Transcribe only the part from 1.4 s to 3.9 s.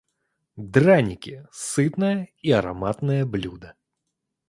сытное и ароматное блюдо.